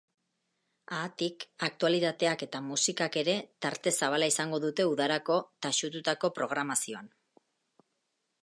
Haatik, 0.99 1.43
aktualitateak 1.67 2.45
eta 2.47 2.61
musikak 2.71 3.19
ere 3.23 3.35
tarte 3.67 3.95
zabala 3.99 4.31
izango 4.33 4.63
dute 4.67 4.89
udarako 4.95 5.37
taxututako 5.67 6.33
programazioan. 6.41 7.13